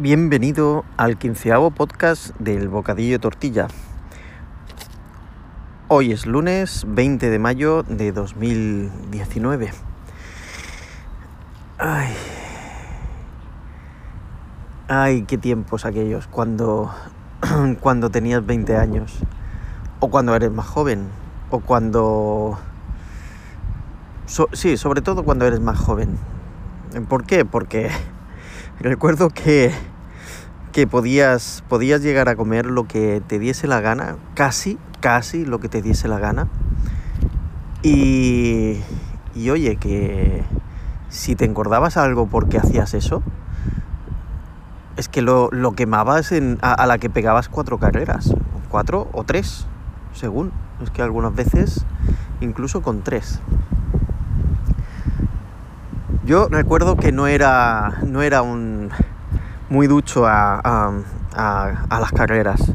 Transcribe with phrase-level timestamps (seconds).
[0.00, 3.66] Bienvenido al quinceavo podcast del Bocadillo Tortilla.
[5.88, 9.72] Hoy es lunes 20 de mayo de 2019.
[11.78, 12.14] Ay,
[14.86, 16.94] ay, qué tiempos aquellos cuando,
[17.80, 19.18] cuando tenías 20 años,
[19.98, 21.08] o cuando eres más joven,
[21.50, 22.56] o cuando...
[24.52, 26.16] sí, sobre todo cuando eres más joven.
[27.08, 27.44] ¿Por qué?
[27.44, 27.90] Porque
[28.80, 29.72] Recuerdo que,
[30.70, 35.58] que podías, podías llegar a comer lo que te diese la gana, casi, casi lo
[35.58, 36.46] que te diese la gana.
[37.82, 38.80] Y,
[39.34, 40.44] y oye, que
[41.08, 43.20] si te engordabas algo porque hacías eso,
[44.96, 48.32] es que lo, lo quemabas en, a, a, la que pegabas cuatro carreras,
[48.68, 49.66] cuatro o tres,
[50.12, 50.52] según.
[50.80, 51.84] Es que algunas veces
[52.40, 53.40] incluso con tres.
[56.28, 58.90] Yo recuerdo que no era, no era un
[59.70, 62.70] muy ducho a, a, a, las carreras,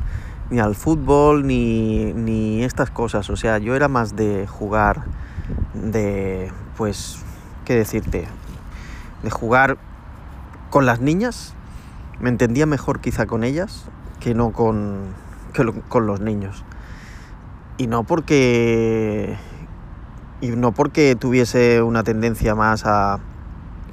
[0.49, 3.29] ni al fútbol, ni, ni, estas cosas.
[3.29, 5.03] O sea, yo era más de jugar,
[5.75, 7.19] de, pues,
[7.63, 8.27] ¿qué decirte?
[9.21, 9.77] De jugar
[10.71, 11.53] con las niñas.
[12.19, 13.85] Me entendía mejor quizá con ellas
[14.19, 15.13] que no con,
[15.53, 16.65] que con los niños.
[17.77, 19.37] Y no porque...
[20.41, 23.19] Y no porque tuviese una tendencia más a,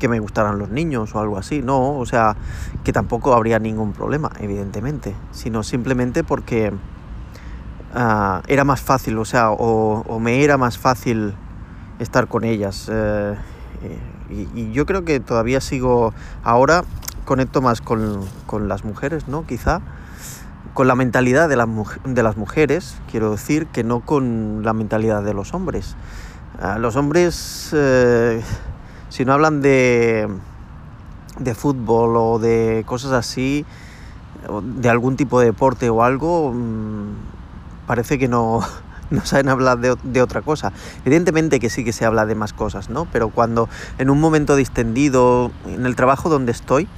[0.01, 2.35] que me gustaran los niños o algo así, no, o sea,
[2.83, 6.73] que tampoco habría ningún problema, evidentemente, sino simplemente porque
[7.95, 11.35] uh, era más fácil, o sea, o, me era más fácil
[12.01, 12.89] estar con ellas.
[12.91, 13.37] Eh,
[14.31, 16.83] y, y, yo creo que todavía sigo, ahora
[17.25, 19.47] conecto más con, con las mujeres, ¿no?
[19.47, 19.81] Quizá
[20.75, 21.69] con la mentalidad de, la,
[22.05, 25.95] de, las mujeres, quiero decir, que no con la mentalidad de los hombres.
[26.63, 27.71] Uh, los hombres...
[27.73, 28.43] Eh,
[29.11, 30.29] si no hablan de,
[31.39, 33.67] de fútbol o de cosas así,
[34.63, 37.13] de algún tipo de deporte o algo, mmm,
[37.87, 38.61] parece que no,
[39.11, 40.73] no saben hablar de, de, otra cosa.
[41.05, 43.07] Evidentemente que sí que se habla de más cosas, ¿no?
[43.13, 46.89] Pero cuando en un momento distendido, en el trabajo donde estoy,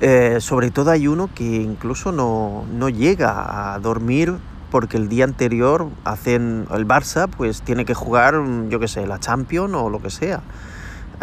[0.00, 4.34] eh, sobre todo hay uno que incluso no, no llega a dormir
[4.70, 8.34] porque el día anterior hacen el Barça, pues tiene que jugar,
[8.68, 10.42] yo qué sé, la Champions o lo que sea.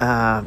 [0.01, 0.43] Uh,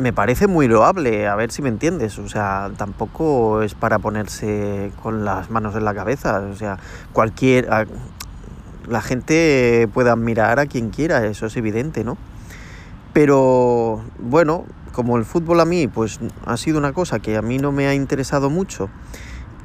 [0.00, 4.92] me parece muy loable, a ver si me entiendes, o sea, tampoco es para ponerse
[5.02, 6.78] con las manos en la cabeza, o sea,
[7.12, 7.68] cualquier...
[8.88, 12.16] La gente puede admirar a quien quiera, eso es evidente, ¿no?
[13.12, 17.58] Pero bueno, como el fútbol a mí, pues ha sido una cosa que a mí
[17.58, 18.88] no me ha interesado mucho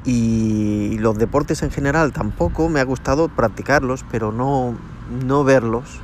[0.04, 4.76] y los deportes en general tampoco, me ha gustado practicarlos, pero no,
[5.24, 6.00] no verlos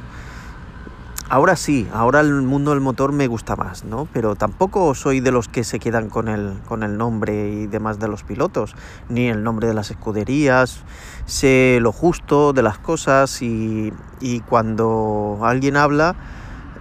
[1.32, 4.06] Ahora sí, ahora el mundo del motor me gusta más, ¿no?
[4.12, 7.98] Pero tampoco soy de los que se quedan con el, con el nombre y demás
[7.98, 8.74] de los pilotos,
[9.08, 10.84] ni el nombre de las escuderías.
[11.24, 16.16] Sé lo justo de las cosas y, y cuando alguien habla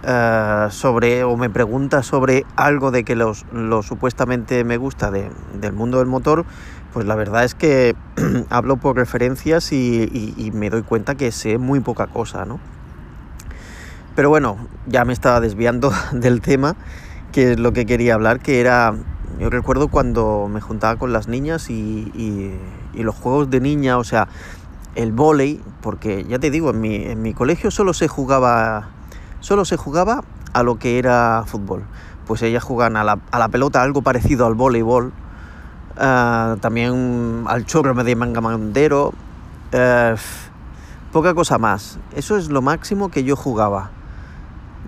[0.04, 5.30] uh, sobre o me pregunta sobre algo de que los, lo supuestamente me gusta de,
[5.62, 6.44] del mundo del motor,
[6.92, 7.96] pues la verdad es que
[8.50, 12.60] hablo por referencias y, y me doy cuenta que sé muy poca cosa, ¿no?
[14.14, 16.76] Pero bueno, ya me estaba desviando del tema,
[17.32, 18.94] que es lo que quería hablar, que era,
[19.38, 22.52] yo recuerdo cuando me juntaba con las niñas y,
[22.94, 24.28] los juegos de niña, o sea,
[24.94, 28.90] el volei, porque ya te digo, en mi, en mi colegio solo se jugaba,
[29.40, 30.22] solo se jugaba
[30.52, 31.84] a lo que era fútbol.
[32.26, 35.06] Pues ellas jugaban a la, pelota algo parecido al voleibol,
[35.96, 40.16] uh, también al chorro de manga mandero, uh,
[41.12, 41.98] poca cosa más.
[42.14, 43.90] Eso es lo máximo que yo jugaba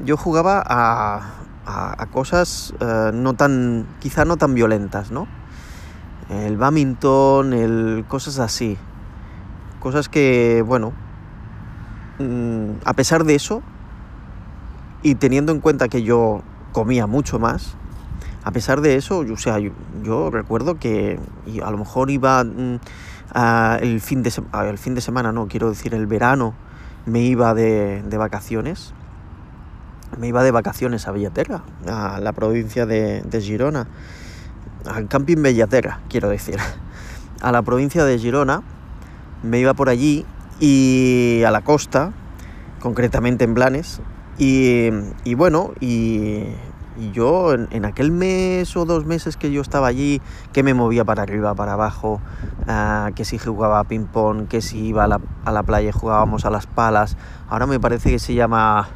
[0.03, 5.27] yo jugaba a, a, cosas uh, no tan, quizá no tan violentas, ¿no?
[6.31, 8.79] El badminton, el, cosas así.
[9.81, 10.93] Cosas que, bueno,
[12.19, 13.62] mmm, a pesar de eso,
[15.02, 16.43] y teniendo en cuenta que yo
[16.73, 17.76] comía mucho más,
[18.43, 21.19] a pesar de eso, yo, o sea, yo, yo recuerdo que
[21.62, 22.79] a lo mejor iba mmm,
[23.81, 24.32] el, fin de
[24.69, 26.55] el fin de semana, no, quiero decir el verano,
[27.06, 28.94] me iba de, de vacaciones
[30.19, 33.87] me iba de vacaciones a Bellaterra, a la provincia de, Girona,
[34.87, 36.56] al camping Bellaterra, quiero decir,
[37.40, 38.62] a la provincia de Girona,
[39.43, 40.25] me iba por allí
[40.61, 42.12] y a la costa,
[42.81, 44.00] concretamente en Blanes,
[44.38, 46.44] y, bueno, y,
[47.12, 50.20] yo en, aquel mes o dos meses que yo estaba allí,
[50.52, 52.20] que me movía para arriba, para abajo,
[52.69, 57.16] uh, que si jugaba ping-pong, que si iba a la, playa jugábamos a las palas,
[57.49, 58.88] ahora me parece que se llama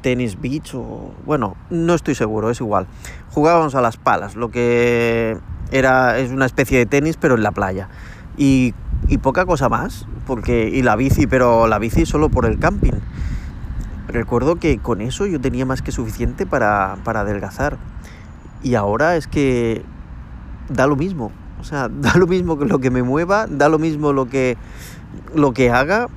[0.00, 1.12] tenis beach o...
[1.24, 2.86] Bueno, no estoy seguro, es igual.
[3.30, 5.38] Jugábamos a las palas, lo que
[5.70, 7.88] era es una especie de tenis pero en la playa.
[8.36, 8.74] Y,
[9.08, 10.68] y poca cosa más, porque...
[10.68, 12.94] Y la bici, pero la bici solo por el camping.
[14.08, 17.78] Recuerdo que con eso yo tenía más que suficiente para, para adelgazar.
[18.62, 19.84] Y ahora es que
[20.68, 21.32] da lo mismo.
[21.60, 24.56] O sea, da lo mismo que lo que me mueva, da lo mismo lo que,
[25.34, 26.08] lo que haga.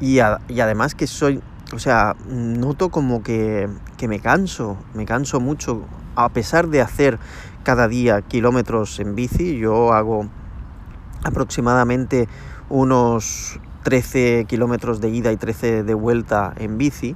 [0.00, 0.18] Y,
[0.48, 1.40] y además que soy,
[1.72, 5.82] o sea, noto como que, que me canso, me canso mucho.
[6.14, 7.18] A pesar de hacer
[7.62, 10.28] cada día kilómetros en bici, yo hago
[11.24, 12.28] aproximadamente
[12.70, 17.14] unos 13 kilómetros de ida y 13 de vuelta en bici.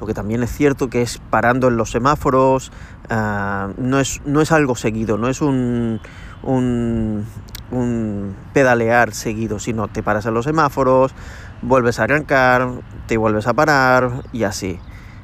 [0.00, 2.72] Lo que también es cierto que es parando en los semáforos,
[3.10, 6.00] uh, no, es, no es algo seguido, no es un,
[6.42, 7.24] un,
[7.70, 11.14] un pedalear seguido, sino te paras en los semáforos,
[11.62, 12.68] vuelves a arrancar,
[13.06, 14.78] te vuelves a parar y así.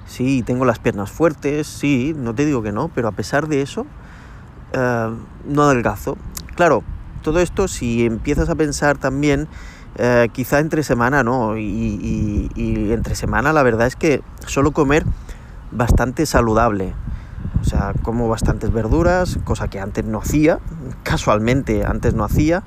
[0.06, 3.62] Sí, tengo las piernas fuertes, sí, no te digo que no, pero a pesar de
[3.62, 3.82] eso,
[4.74, 5.14] uh,
[5.46, 6.16] no adelgazo.
[6.56, 6.82] Claro,
[7.22, 9.48] todo esto si empiezas a pensar también
[9.96, 15.04] eh, quizá entre semana no, y, y, entre semana la verdad es que suelo comer
[15.72, 16.94] bastante saludable.
[17.60, 20.58] O sea, como bastantes verduras, cosa que antes no hacía,
[21.02, 22.62] casualmente antes no hacía,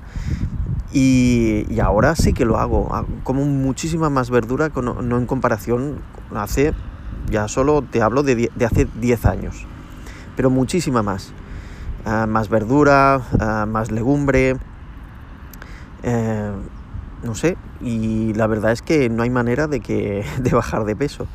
[0.93, 2.87] y, y ahora sí que lo hago.
[3.23, 5.97] Como muchísima más verdura, no en comparación
[6.35, 6.73] hace,
[7.29, 9.65] ya solo te hablo de, hace 10 años,
[10.35, 11.33] pero muchísima más.
[12.05, 14.57] Uh, más verdura, uh, más legumbre.
[16.03, 16.51] Eh,
[17.23, 20.95] no sé, y la verdad es que no hay manera de, que, de bajar de
[20.95, 21.27] peso.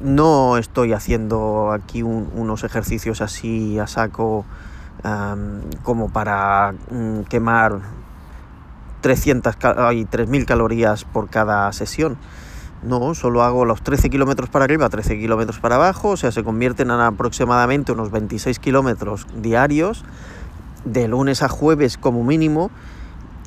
[0.00, 4.46] No estoy haciendo aquí un, unos ejercicios así a saco
[5.82, 7.80] como para um, quemar
[9.02, 12.16] 300 ay, 3.000 calorías por cada sesión.
[12.82, 16.42] No, solo hago los 13 kilómetros para arriba, 13 kilómetros para abajo, o sea, se
[16.42, 20.04] convierten en aproximadamente unos 26 kilómetros diarios,
[20.84, 22.70] de lunes a jueves como mínimo,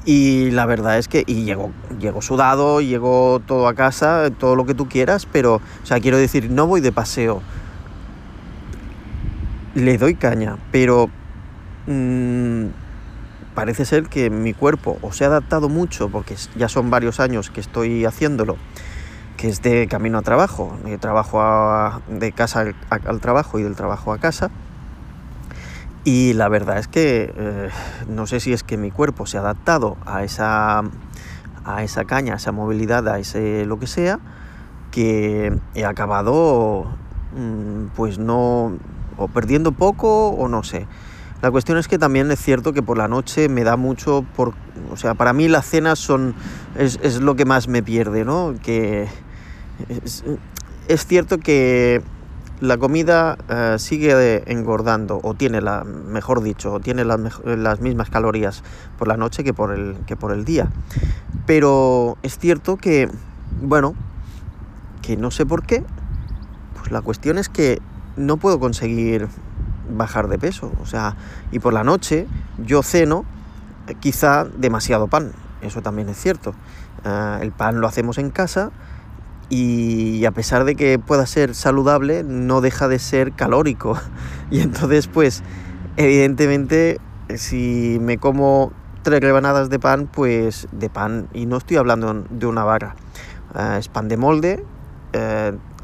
[0.06, 4.66] y la verdad es que, y llego, llego sudado, llego todo a casa, todo lo
[4.66, 7.42] que tú quieras, pero, o sea, quiero decir, no voy de paseo.
[9.74, 11.10] Le doy caña, pero
[11.88, 12.68] mmm,
[13.56, 17.62] parece ser que mi cuerpo se ha adaptado mucho, porque ya son varios años que
[17.62, 18.58] estoy haciéndolo,
[19.38, 24.14] que es de camino a trabajo, de trabajo de casa al, trabajo y del trabajo
[24.14, 24.52] a casa
[26.06, 27.70] y la verdad es que eh,
[28.08, 30.84] no sé si es que mi cuerpo se ha adaptado a esa,
[31.66, 34.20] a esa caña, a esa movilidad, a ese lo que sea,
[34.92, 36.86] que he acabado
[37.36, 38.78] mmm, pues no,
[39.18, 40.86] o perdiendo poco o no sé.
[41.42, 44.54] La cuestión es que también es cierto que por la noche me da mucho por...
[44.92, 46.34] O sea, para mí las cenas son...
[46.78, 48.56] es, es lo que más me pierde, ¿no?
[48.64, 49.08] Que...
[50.88, 52.02] Es, cierto que
[52.62, 58.10] la comida uh, sigue engordando o tiene la mejor dicho o tiene las, las, mismas
[58.10, 58.64] calorías
[58.98, 60.70] por la noche que por el que por el día
[61.46, 63.10] pero es cierto que
[63.62, 63.96] bueno
[65.02, 65.84] que no sé por qué
[66.78, 67.82] pues la cuestión es que
[68.16, 69.28] no puedo conseguir
[69.90, 71.16] bajar de peso o sea
[71.52, 72.28] y por la noche
[72.58, 73.26] yo ceno
[73.88, 75.32] eh, quizá demasiado pan
[75.62, 76.54] eso también es cierto
[77.06, 78.72] uh, el pan lo hacemos en casa
[79.50, 83.98] y a pesar de que pueda ser saludable, no deja de ser calórico.
[84.52, 85.42] Y entonces, pues,
[85.98, 87.00] evidentemente,
[87.36, 88.72] si me como
[89.02, 92.96] tres rebanadas de pan, pues de pan, y no estoy hablando de una barra,
[93.56, 94.64] uh, es pan de molde,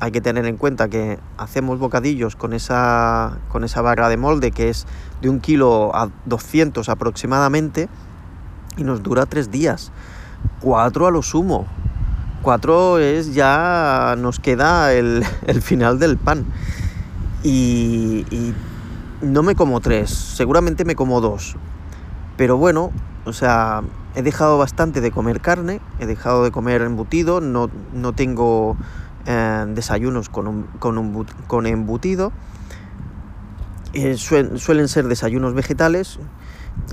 [0.01, 4.51] hay que tener en cuenta que hacemos bocadillos con esa, con esa barra de molde
[4.51, 4.88] que es
[5.22, 7.88] de un kilo a 200 aproximadamente
[8.77, 9.91] y nos dura tres días,
[10.60, 11.67] cuatro a lo sumo,
[12.41, 16.46] 4 es ya nos queda el, el final del pan.
[17.43, 18.25] Y,
[19.22, 21.55] no me como 3, seguramente me como 2.
[22.38, 22.89] Pero bueno,
[23.25, 23.84] o sea,
[24.15, 28.77] he dejado bastante de comer carne, he dejado de comer embutido, no, no tengo
[29.25, 32.32] desayunos con, un, con, un, con embutido.
[33.94, 36.20] Eh, suelen, ser desayunos vegetales.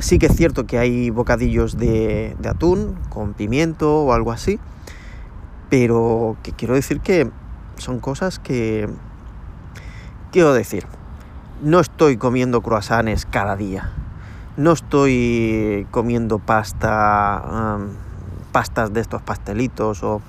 [0.00, 4.58] Sí que es cierto que hay bocadillos de, de atún con pimiento o algo así
[5.70, 7.30] pero que quiero decir que
[7.76, 8.88] son cosas que...
[10.32, 10.84] Quiero decir,
[11.62, 13.90] no estoy comiendo croissants cada día.
[14.56, 17.78] No estoy comiendo pasta,
[18.52, 20.20] pastas de estos pastelitos o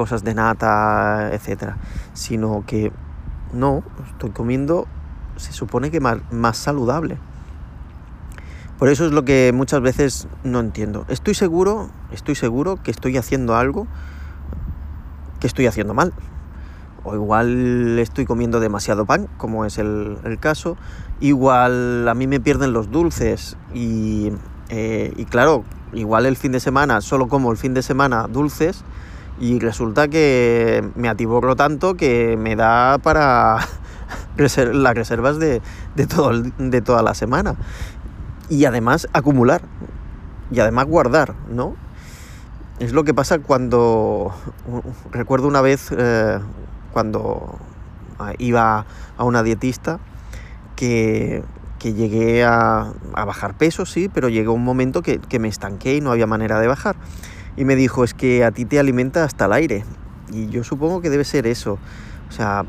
[0.00, 1.76] cosas de nata, etcétera,
[2.14, 2.90] sino que
[3.52, 4.86] no, estoy comiendo,
[5.36, 7.18] se supone que más, más saludable.
[8.78, 11.04] Por eso es lo que muchas veces no entiendo.
[11.08, 13.86] Estoy seguro, estoy seguro que estoy haciendo algo
[15.38, 16.14] que estoy haciendo mal.
[17.04, 20.78] o igual estoy comiendo demasiado pan, como es el, caso,
[21.20, 27.02] igual a mí me pierden los dulces eh, y claro, igual el fin de semana
[27.02, 28.82] solo como el fin de semana dulces
[29.40, 33.56] y resulta que me atiborro tanto que me da para
[34.36, 35.62] las reservas de,
[36.08, 37.56] todo, de toda la semana.
[38.50, 39.62] Y además acumular.
[40.52, 41.74] Y además guardar, ¿no?
[42.78, 44.32] Es lo que pasa cuando...
[45.10, 46.38] Recuerdo una vez eh,
[46.92, 47.58] cuando
[48.38, 48.84] iba
[49.16, 50.00] a una dietista
[50.76, 51.42] que,
[51.82, 56.10] llegué a, bajar peso, sí, pero llegó un momento que, que me estanqué y no
[56.10, 56.96] había manera de bajar
[57.56, 59.84] y me dijo, es que a ti te alimenta hasta el aire.
[60.32, 61.78] Y yo supongo que debe ser eso.
[62.28, 62.64] O sea,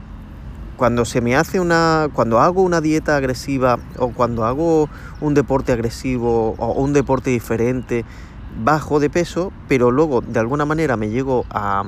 [0.77, 2.09] cuando se me hace una.
[2.13, 8.03] cuando hago una dieta agresiva o cuando hago un deporte agresivo o un deporte diferente,
[8.63, 11.83] bajo de peso, pero luego de alguna manera me llego a,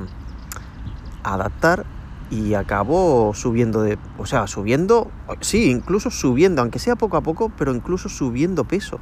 [1.24, 1.86] a adaptar
[2.30, 3.98] y acabo subiendo de.
[4.18, 5.10] O sea, subiendo.
[5.42, 9.00] Sí, incluso subiendo, aunque sea poco a poco, pero incluso subiendo peso.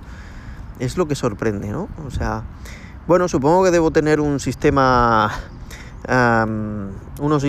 [0.80, 1.88] Es lo que sorprende, ¿no?
[2.06, 2.44] O sea,
[3.12, 5.30] bueno, supongo que debo tener un sistema,
[7.20, 7.44] unos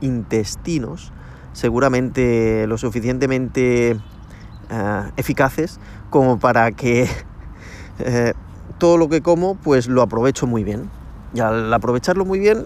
[0.00, 1.12] intestinos
[1.52, 3.98] seguramente lo suficientemente
[4.70, 5.80] ah, eficaces
[6.10, 7.08] como para que
[7.98, 8.32] eh,
[8.78, 10.88] todo lo que como pues lo aprovecho muy bien.
[11.34, 12.64] Y al aprovecharlo muy bien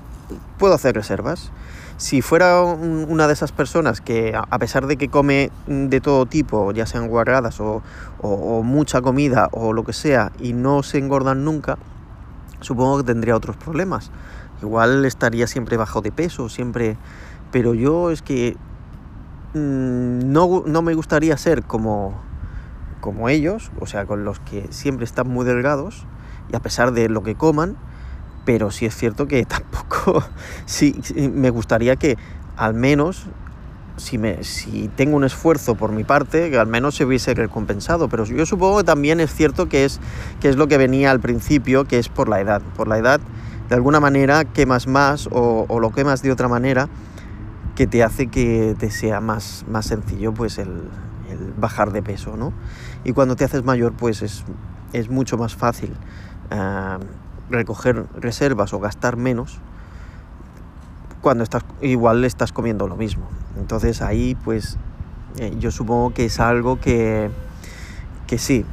[0.59, 1.51] puedo hacer reservas.
[1.97, 6.73] Si fuera una de esas personas que, a pesar de que come de todo tipo,
[6.73, 7.83] ya sean guarradas o,
[8.65, 11.79] mucha comida o lo que sea, y no se engordan nunca,
[12.61, 14.11] supongo que tendría otros problemas.
[14.63, 16.97] Igual estaría siempre bajo de peso, siempre...
[17.51, 18.57] Pero yo es que
[19.55, 22.19] mm, no, no, me gustaría ser como,
[23.01, 26.07] como ellos, o sea, con los que siempre están muy delgados,
[26.51, 27.77] y a pesar de lo que coman,
[28.45, 29.92] pero sí es cierto que tampoco,
[30.67, 32.17] sí, me gustaría que
[32.57, 33.27] al menos,
[33.97, 38.09] si, me, si tengo un esfuerzo por mi parte, que al menos se hubiese recompensado,
[38.09, 40.01] pero yo supongo que también es cierto que es,
[40.41, 43.21] que es lo que venía al principio, que es por la edad, por la edad,
[43.69, 46.89] de alguna manera quemas más o, o lo quemas de otra manera
[47.75, 50.69] que te hace que te sea más, más sencillo pues el,
[51.31, 52.53] el bajar de peso, ¿no?
[53.05, 54.45] Y cuando te haces mayor pues es,
[54.93, 55.95] es mucho más fácil.
[56.51, 56.99] Ah,
[57.51, 59.61] recoger reservas o gastar menos
[61.23, 63.29] cuando estás igual estás comiendo lo mismo.
[63.59, 64.77] Entonces ahí pues
[65.39, 67.31] eh, yo supongo que es algo que,
[68.27, 68.67] que sí,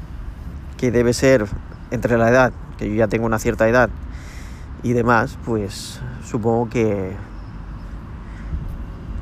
[0.78, 1.46] que debe ser
[1.92, 3.90] entre la edad, que yo ya tengo una cierta edad
[4.84, 7.16] y demás, pues supongo que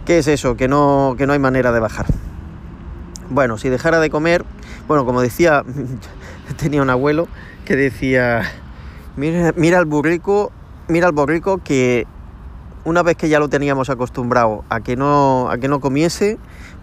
[0.06, 0.56] ¿Qué es eso?
[0.56, 2.06] Que no, que no hay manera de bajar.
[3.30, 4.46] Bueno, si dejara de comer,
[4.88, 5.66] bueno, como decía,
[6.58, 7.28] tenía un abuelo
[7.66, 8.44] que decía,
[9.18, 10.52] Mira, mira el burrico,
[10.88, 12.06] mira el borrico que
[12.88, 16.38] una vez que ya lo teníamos acostumbrado a que no, a que no comiese,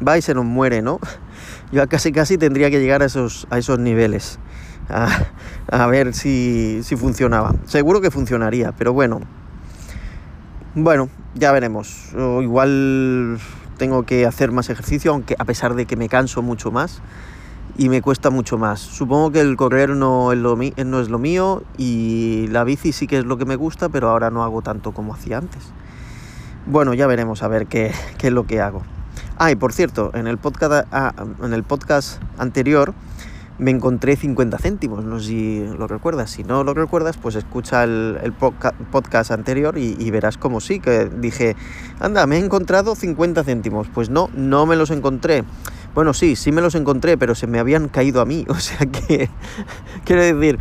[0.07, 1.01] va y se nos muere, ¿no?
[1.73, 4.39] Yo casi casi tendría que llegar a esos, a esos niveles.
[4.91, 7.55] A, ver si, si funcionaba.
[7.65, 9.23] Seguro que funcionaría, pero bueno.
[10.75, 12.11] Bueno, ya veremos.
[12.43, 13.39] igual
[13.79, 17.01] tengo que hacer más ejercicio, aunque a pesar de que me canso mucho más
[17.79, 18.81] y me cuesta mucho más.
[18.81, 23.07] Supongo que el correr no es, lo no es lo mío y la bici sí
[23.07, 25.73] que es lo que me gusta, pero ahora no hago tanto como hacía antes.
[26.67, 28.83] Bueno, ya veremos a ver qué, qué es lo que hago.
[29.37, 32.95] Ah, y por cierto, en el podcast, ah, en el podcast anterior
[33.59, 36.31] me encontré 50 céntimos, no sé si lo recuerdas.
[36.31, 40.81] Si no lo recuerdas, pues escucha el, el podcast anterior y, y, verás como sí,
[40.81, 41.55] que dije,
[42.01, 43.89] anda, me he encontrado 50 céntimos.
[43.93, 45.45] Pues no, no me los encontré.
[45.95, 48.45] Bueno, sí, sí me los encontré, pero se me habían caído a mí.
[48.55, 49.31] O sea que,
[50.05, 50.59] quiero decir,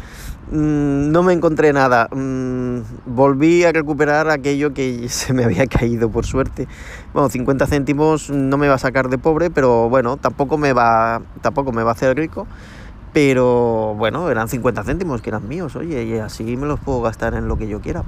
[0.51, 2.07] mm, no me encontré nada.
[2.11, 6.67] Mm, volví a recuperar aquello que se me había caído, por suerte.
[7.13, 11.21] Bueno, 50 céntimos no me va a sacar de pobre, pero bueno, tampoco me va,
[11.41, 12.47] tampoco me va a hacer rico.
[13.13, 17.35] Pero bueno, eran 50 céntimos que eran míos, oye, y así me los puedo gastar
[17.35, 18.03] en lo que yo quiera.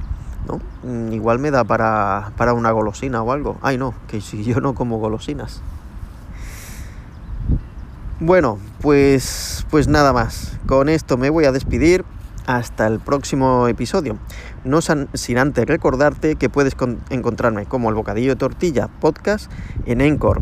[0.48, 0.62] ¿no?
[0.84, 3.58] Mm, igual me da para, para una golosina o algo.
[3.62, 5.62] Ay, no, que si yo no como golosinas.
[8.20, 10.58] Bueno, pues, pues nada más.
[10.68, 12.06] Con esto me voy a despedir.
[12.48, 14.20] Hasta el próximo episodio.
[14.64, 16.76] No sin antes recordarte que puedes
[17.10, 19.52] encontrarme como el Bocadillo Tortilla Podcast
[19.86, 20.42] en Encore,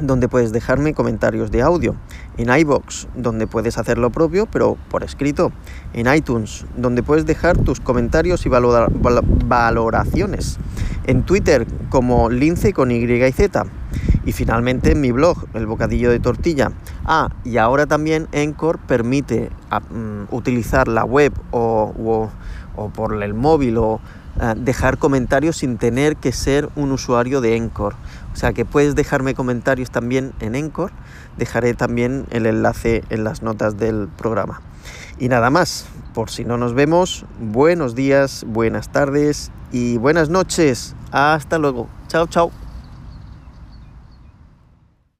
[0.00, 1.94] donde puedes dejarme comentarios de audio,
[2.36, 5.52] en iBox, donde puedes hacer lo propio, pero por escrito,
[5.92, 10.58] en iTunes, donde puedes dejar tus comentarios y valoraciones,
[11.06, 13.64] en Twitter como Lince con Y y Z.
[14.26, 16.72] Y finalmente en mi blog, El Bocadillo de Tortilla.
[17.04, 22.30] Ah, y ahora también Encore permite ah, mm, utilizar la web o,
[22.94, 24.00] por el móvil o
[24.56, 27.96] dejar comentarios sin tener que ser un usuario de Encore.
[28.32, 30.92] O sea que puedes dejarme comentarios también en Encore.
[31.36, 34.60] Dejaré también el enlace en las notas del programa.
[35.18, 40.94] Y nada más, por si no nos vemos, buenos días, buenas tardes y buenas noches.
[41.12, 41.88] Hasta luego.
[42.08, 42.63] Chao, chao.